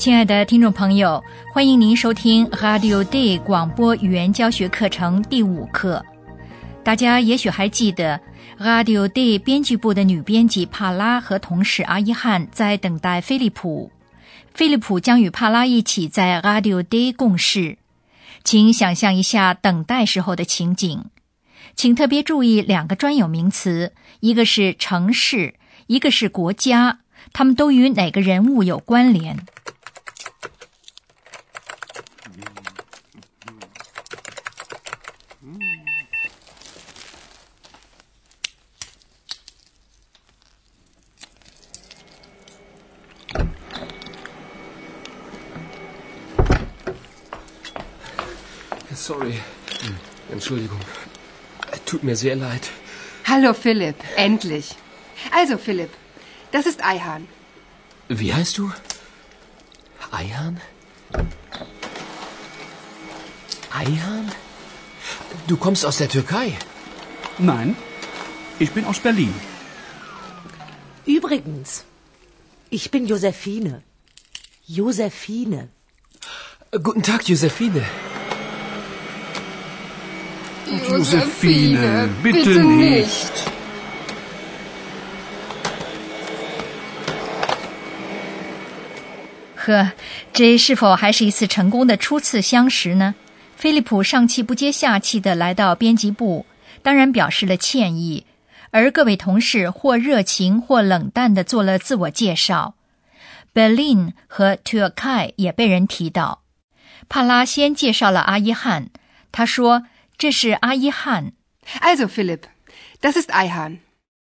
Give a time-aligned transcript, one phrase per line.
[0.00, 6.02] 亲爱的听众朋友，欢迎您收听 Radio Day 广播语言教学课程第五课。
[6.82, 8.18] 大家也许还记得
[8.58, 13.92] ，Radio Day 编辑部的女编辑帕拉和同事阿伊汉在等待菲利普。
[14.54, 17.76] 菲利普将与帕拉一起在 Radio Day 共事。
[18.42, 21.04] 请想象一下等待时候的情景，
[21.76, 25.56] 请特别注意两个专有名词，一个是城市，
[25.88, 27.00] 一个是国家，
[27.34, 29.36] 他们都与哪个人物有关联
[52.00, 52.70] Tut mir sehr leid.
[53.26, 54.74] Hallo Philipp, endlich.
[55.32, 55.90] Also Philipp,
[56.50, 57.28] das ist Eihahn.
[58.08, 58.72] Wie heißt du?
[60.10, 60.62] Eihahn?
[63.70, 64.32] Eihahn?
[65.46, 66.56] Du kommst aus der Türkei?
[67.36, 67.76] Nein,
[68.58, 69.34] ich bin aus Berlin.
[71.04, 71.84] Übrigens,
[72.70, 73.82] ich bin Josephine.
[74.66, 75.68] Josephine.
[76.82, 77.84] Guten Tag, Josephine.
[80.70, 83.32] Josephine, bitte nicht.
[89.56, 89.90] 呵，
[90.32, 93.16] 这是否还是一次成功的初次相识呢？
[93.56, 96.46] 菲利普上气不接下气的来到编辑部，
[96.82, 98.24] 当然表示了歉意，
[98.70, 102.74] 而各位同事或热情或冷淡的做了自我介绍。
[103.52, 106.42] Berlin 和 Turkey 也被人提到。
[107.08, 108.90] 帕拉先介绍了阿伊汉，
[109.32, 109.82] 他说。
[110.20, 111.32] 这是阿伊汉。
[111.80, 112.42] Also Philipp,
[113.00, 113.78] das ist Eihan。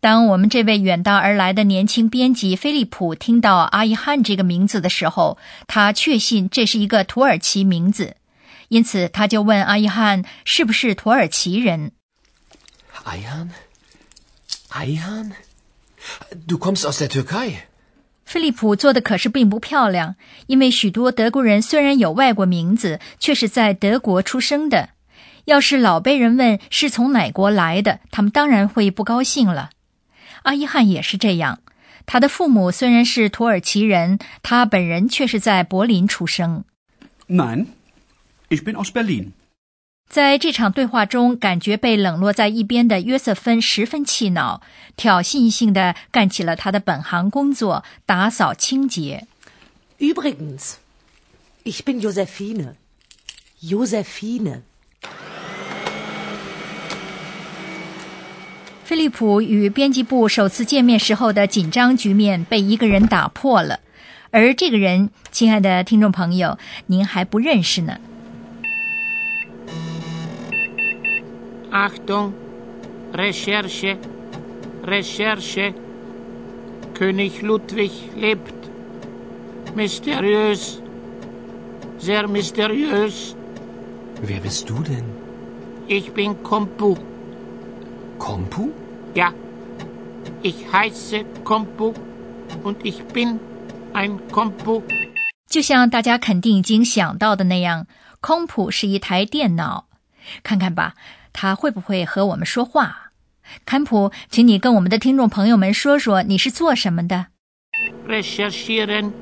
[0.00, 8.14] 当我们这位远道而来的年轻编辑菲利普听到阿伊汉这个名字的时候，他确信这是一个土耳其名字，
[8.68, 11.90] 因此他就问阿伊汉是不是土耳其人。
[13.04, 13.48] Eihan,
[14.70, 15.32] Eihan,
[16.46, 17.54] du kommst aus der Türkei。
[18.24, 20.14] 菲利普做的可是并不漂亮，
[20.46, 24.90] 因为许多德国人虽然有外国名字，却是在德国出生的。
[25.44, 29.70] 要是老被人问是从哪国来的，他们当然会不高兴了。
[30.42, 31.60] 阿伊汉也是这样，
[32.06, 36.64] 他的父母虽然是土耳其人，他本人却是在柏林出生。
[37.28, 37.66] Nein,
[38.48, 39.30] ich bin aus Berlin。
[40.08, 44.60] 在这场对话中，感觉被冷落在一边的约瑟芬十分气恼，
[44.94, 49.26] 挑衅性的干起了他的本行工作——打扫清洁。
[49.98, 50.74] Übrigens,
[51.64, 52.74] ich bin Josephine.
[53.62, 54.62] Josephine.
[58.92, 63.80] 菲利普与编辑部首次见面时候的紧张局面被一个人打破了，
[64.30, 66.58] 而这个人，亲爱的听众朋友，
[66.88, 67.96] 您还不认识呢。
[71.70, 72.32] Achtung,
[73.14, 73.96] Recherche,
[74.84, 75.72] Recherche.
[76.92, 78.52] König Ludwig lebt.
[79.74, 80.80] Mysteriös,
[81.98, 83.32] sehr mysteriös.
[84.20, 85.04] Wer bist du denn?
[85.88, 86.98] Ich bin Kompu.
[88.18, 88.68] Kompu?
[89.14, 89.32] Ja,
[90.42, 91.92] ich heiße Kompu
[92.64, 93.38] und ich bin
[93.92, 94.82] ein Kompu。
[95.48, 97.86] 就像大家肯定已经想到的那样，
[98.20, 99.88] 空普是一台电脑。
[100.42, 100.94] 看看吧，
[101.34, 103.12] 他会不会和我们说话？
[103.66, 107.26] 坎普，请你跟我们的听众朋友们说说你是做什么的。
[108.08, 109.12] Recherchieren,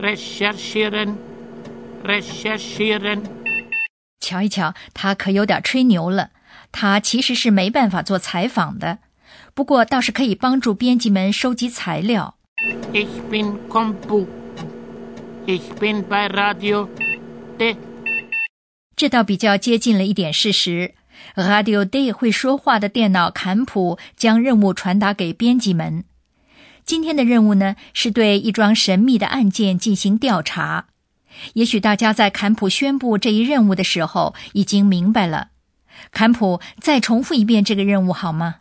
[0.00, 1.16] recherchieren,
[2.02, 3.20] recherchieren。
[4.20, 6.30] 瞧一瞧，他可有点吹牛了。
[6.78, 8.98] 他其实是没办法做采访的，
[9.54, 12.36] 不过倒是可以帮助编辑们收集材料。
[12.92, 14.26] Ich bin Kompu.
[15.46, 16.86] Ich bin bei Radio
[17.56, 17.78] D.
[18.94, 20.92] 这倒比较接近了一点事实。
[21.34, 26.04] Radio Day 会说话的电脑坎普将任务传达给编辑们。
[26.84, 30.88] 今天的任务呢，是对一桩神秘的案件进行调查。
[31.54, 35.48] 也许大家在坎普宣布这一任务的时候已经明白了。
[36.12, 38.56] 坎普，再重复一遍这个任务好吗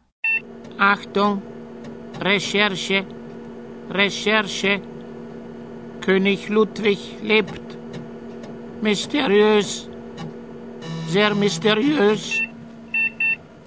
[0.78, 1.40] ？Achtung,
[2.22, 3.06] Recherche,
[3.92, 4.82] Recherche.
[6.02, 7.62] König Ludwig lebt.
[8.84, 9.86] Mysteriös,
[11.10, 12.42] sehr mysteriös.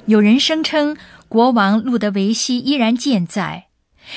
[0.06, 0.96] 有人声称
[1.28, 3.64] 国王路德维希依然健在，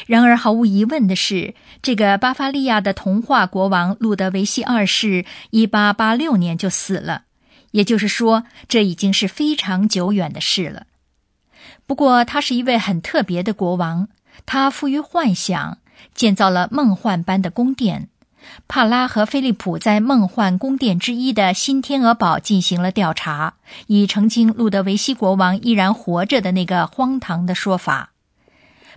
[0.06, 7.24] 然而毫无疑问的是，这个巴伐利亚的童话国王路德维希二世一八八六年就死了，
[7.72, 10.86] 也就是说，这已经是非常久远的事了。
[11.88, 14.08] 不过，他是一位很特别的国王，
[14.46, 15.80] 他富于幻想，
[16.14, 18.10] 建造了梦幻般的宫殿。
[18.68, 23.54] 帕拉和菲利普在梦幻宫殿之一的新天鹅堡进行了调查，
[23.88, 28.12] 以澄清路德维希国王依然活着的那个荒唐的说法。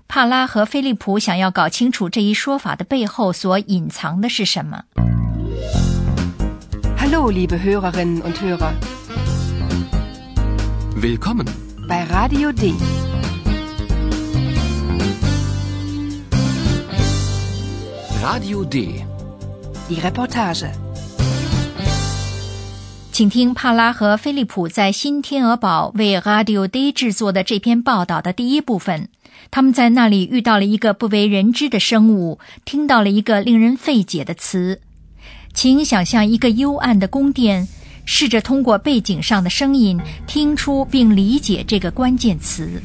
[0.08, 4.84] 帕拉和菲利普想要搞清楚这一说法的背后所隐藏的是什么。
[7.24, 8.74] Hallo, liebe Hörerinnen und Hörer,
[10.94, 11.46] Willkommen.
[11.88, 12.74] bei Radio D.
[18.22, 19.06] Radio D.
[19.88, 20.68] Die Reportage.
[23.10, 29.08] 请听帕拉和菲利普在新天鹅堡为 Radio Day 制作的这篇报道的第一部分。
[29.50, 34.82] 他们在那里遇到了一个不为人知的生物，听到了一个令人费解的词。
[35.54, 37.66] 请想象一个幽暗的宫殿，
[38.04, 42.82] 试着通过背景上的声音听出并理解这个关键词。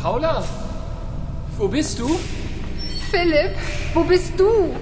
[0.00, 0.42] Paula,
[1.58, 2.18] wo bist du?
[3.10, 3.54] Philipp,
[3.94, 4.72] wo bist du?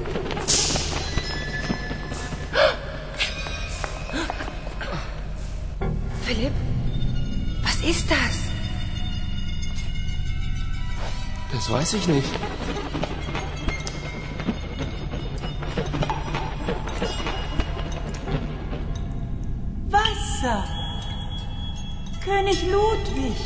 [11.71, 12.29] Das weiß ich nicht.
[19.89, 20.65] Wasser.
[22.25, 23.37] König Ludwig.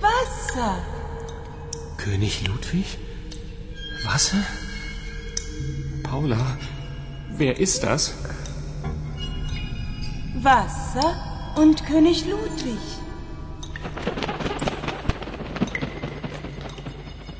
[0.00, 0.78] Wasser.
[1.96, 2.98] König Ludwig?
[4.04, 4.44] Wasser?
[6.04, 6.58] Paula,
[7.30, 8.14] wer ist das?
[10.40, 12.78] Wasser und König Ludwig.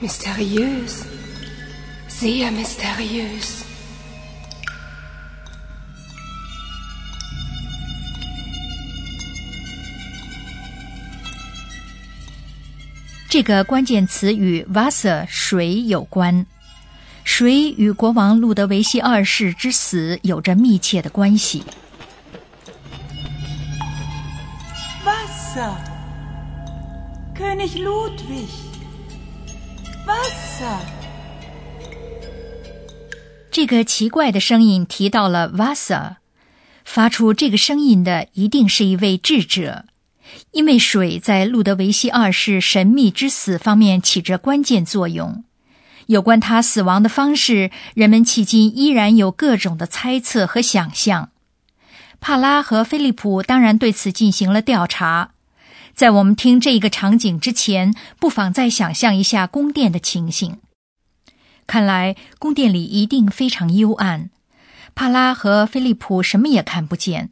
[0.01, 1.03] Mysteriös.
[2.09, 3.65] Sehr mysteriös.
[13.29, 16.47] 这个关键词与 Wasser 水有关，
[17.25, 21.65] 水与国王路德维希二世之死有着密切的关系。
[25.05, 25.73] Wasser.
[27.37, 28.68] König Ludwig.
[30.09, 30.79] Vasa，
[33.51, 36.17] 这个奇怪的声音提到了 Vasa，
[36.83, 39.85] 发出这个声音的一定是一位智者，
[40.53, 45.45] 因为水在路德维希二世神秘之死方面起着关键作用。
[46.07, 51.29] 有关他死亡的方式，人们迄今依然有各种的猜测和想象。
[52.19, 55.33] 帕拉和菲利普当然对此进行了调查。
[55.99, 60.59] 在我们听这一个场景之前，不妨再想象一下宫殿的情形。
[61.67, 64.31] 看来宫殿里一定非常幽暗。
[64.95, 67.31] 帕拉和菲利普什么也看不见，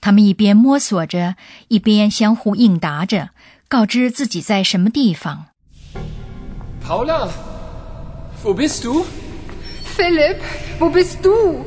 [0.00, 1.36] 他们一边摸索着，
[1.68, 3.32] 一边相互应答着，
[3.68, 5.48] 告知自己在什么地方。
[6.82, 7.28] Paula,
[8.42, 9.04] wo bist du?
[9.94, 10.38] Philipp,
[10.78, 11.66] wo bist du?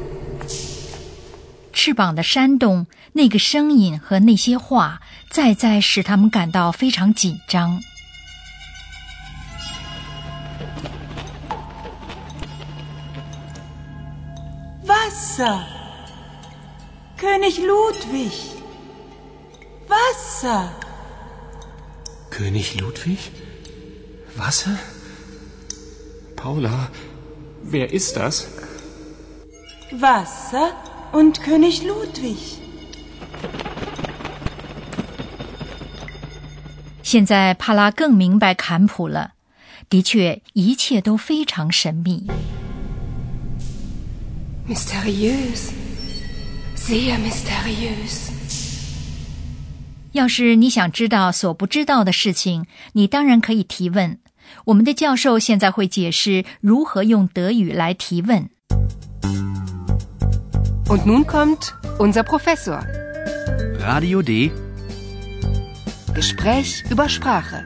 [1.71, 7.81] 翅膀的扇动，那个声音和那些话，再再使他们感到非常紧张。
[14.85, 15.63] Wasser.
[17.19, 18.33] König Ludwig.
[19.87, 20.69] Wasser.
[22.31, 23.19] König Ludwig?
[24.35, 24.77] Wasser?
[26.35, 26.89] Paula,
[27.63, 28.47] wer ist das?
[29.91, 30.73] Wasser
[31.11, 32.62] und König Ludwig.
[37.13, 39.33] 现在帕拉更明白坎普了。
[39.87, 42.25] 的确，一切都非常神秘。
[44.67, 45.69] Mysteriös.
[46.75, 48.31] Sehr mysteriös.
[50.13, 54.17] 要是你想知道所不知道的事情，你当然可以提问。
[54.65, 58.49] 我们的教授现在会解释如何用德语来提问。
[60.87, 61.67] Und nun kommt
[61.99, 62.81] unser Professor.
[63.79, 64.51] Radio D.
[66.13, 67.65] Gespräch über Sprache.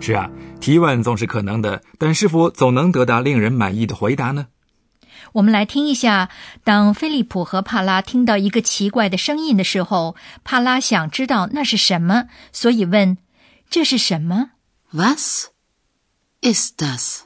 [0.00, 0.28] 是啊，
[0.60, 4.48] 提问总是可能的，但是否总能得到令人满意的回答呢？
[5.34, 6.28] 我们来听一下，
[6.64, 13.16] 当菲利普和帕拉听到一个奇怪的声音的时候，帕拉想知道那是什么，所以问
[13.70, 14.50] ：“这是什么
[14.90, 15.50] Was
[16.40, 17.20] ist das?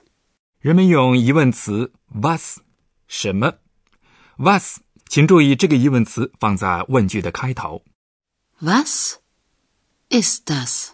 [0.61, 2.59] 人们用疑问词 was
[3.09, 3.55] 什么
[4.37, 4.81] was，
[5.15, 7.85] 请注意这个疑问词放在问句的开头。
[8.59, 9.19] Was
[10.11, 10.89] ist das?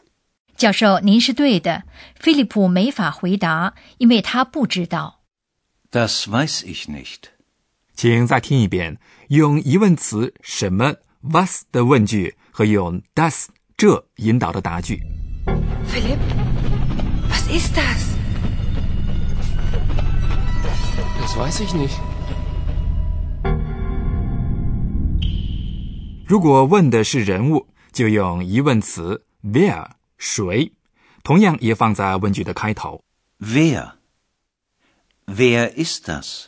[0.58, 1.84] 教授，您是对的。
[2.16, 5.22] 菲利普没法回答，因为他不知道。
[5.90, 7.30] Das weiß ich nicht.
[7.94, 8.98] 请再听一遍，
[9.28, 13.46] 用疑问词什么 was 的问句和用 das
[13.78, 15.02] 这引导的答句。
[15.88, 16.18] Philipp,
[17.30, 18.04] was ist das?
[21.22, 21.98] Das weiß ich nicht.
[26.30, 30.70] 如果问的是人物，就用疑问词 where 谁，
[31.24, 33.02] 同样也放在问句的开头。
[33.40, 33.94] Wer?
[35.26, 36.44] Wer ist das?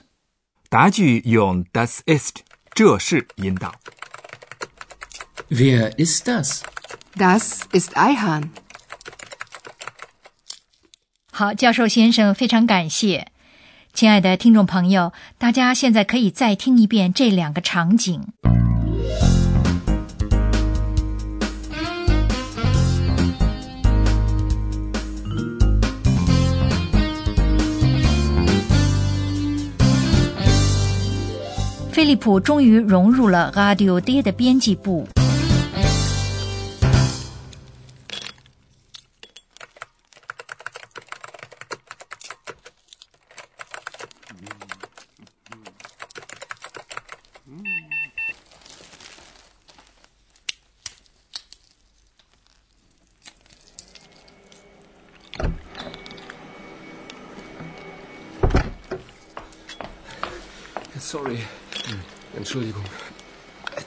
[0.69, 3.75] 答句用 das ist 这是引导。
[5.51, 6.61] Wer ist das?
[7.17, 8.51] Das ist Eihahn.
[11.33, 13.33] 好，教授先生，非常感谢。
[13.93, 18.29] 亲爱的听众朋友，大家现在可以再听一遍这两个场景。
[32.03, 35.07] 菲利普终于融入了 Radio D 的编辑部。
[60.99, 61.62] Sorry.
[62.43, 62.85] Entschuldigung.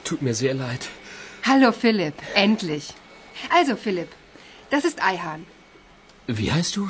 [0.02, 0.88] Tut mir sehr leid.
[1.44, 2.94] Hallo Philipp, endlich.
[3.50, 4.10] Also Philipp,
[4.70, 5.42] das ist Eihahn.
[6.26, 6.88] Wie heißt du?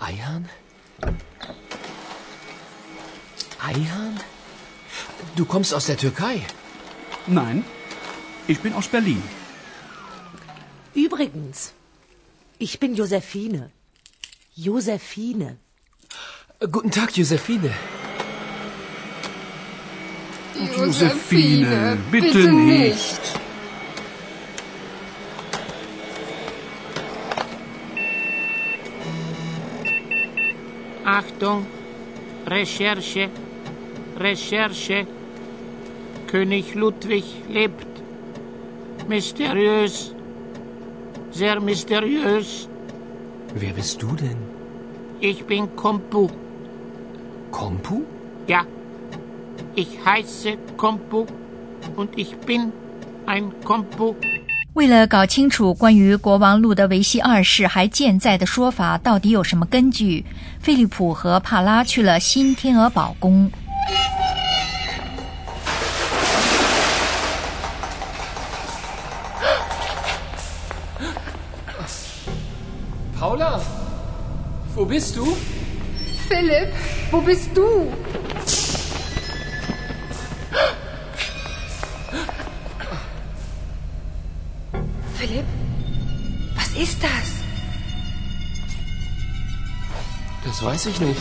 [0.00, 0.48] Eihahn?
[3.70, 4.20] Eihahn?
[5.36, 6.34] Du kommst aus der Türkei.
[7.28, 7.64] Nein,
[8.48, 9.22] ich bin aus Berlin.
[10.94, 11.72] Übrigens,
[12.58, 13.70] ich bin Josephine.
[14.56, 15.58] Josephine.
[16.58, 17.72] Guten Tag, Josephine.
[20.76, 23.20] Josephine, bitte nicht.
[31.04, 31.66] Achtung,
[32.46, 33.28] Recherche,
[34.18, 35.06] Recherche.
[36.26, 37.86] König Ludwig lebt.
[39.08, 40.12] Mysteriös,
[41.30, 42.68] sehr mysteriös.
[43.54, 44.36] Wer bist du denn?
[45.20, 46.28] Ich bin Kompu.
[47.52, 48.02] Kompu?
[48.48, 48.66] Ja,
[49.76, 51.26] ich heiße Kompu
[51.96, 52.72] und ich bin
[53.26, 54.16] ein Kompu.
[54.72, 60.24] 为了搞清楚关于国王路德维希二世还健在的说法到底有什么根据，
[60.60, 63.50] 菲利普和帕拉去了新天鹅堡宫。
[73.18, 73.60] Paula?
[74.74, 75.36] Wo bist du?
[76.28, 76.72] Philipp,
[77.10, 77.90] wo bist du?
[85.18, 85.46] Philipp,
[86.54, 87.36] was ist das?
[90.44, 91.20] Das weiß ich nicht.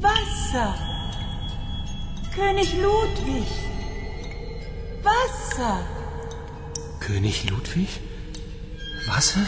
[0.00, 0.74] Wasser.
[2.34, 3.46] König Ludwig.
[5.04, 5.86] Wasser.
[6.98, 8.00] König Ludwig?
[9.06, 9.46] Wasser?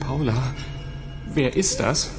[0.00, 0.54] Paula,
[1.34, 2.12] wer ist das?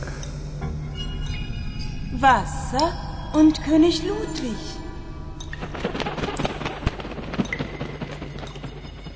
[2.21, 2.91] Wasser
[3.33, 4.57] und König Ludwig.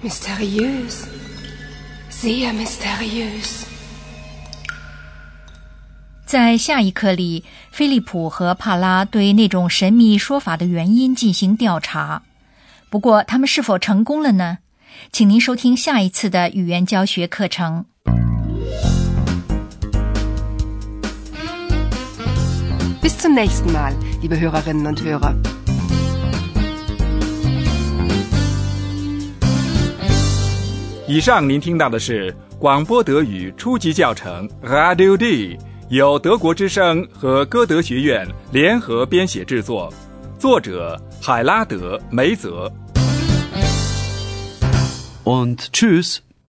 [0.01, 1.07] Mysteriös.
[2.09, 3.65] Sehr mysteriös.
[6.25, 12.23] 在下一课里，菲利普和帕拉对那种神秘说法的原因进行调查。
[12.89, 14.59] 不过，他们是否成功了呢？
[15.11, 17.83] 请您收听下一次的语言教学课程。
[23.02, 25.34] Bis zum nächsten Mal, liebe Hörerinnen und Hörer.
[31.06, 35.56] 以上您听到的是广播德语初级教程 Radio D，
[35.88, 39.90] 由德国之声和歌德学院联合编写制作，
[40.38, 42.70] 作者海拉德·梅泽。
[45.24, 46.18] Und tschüss.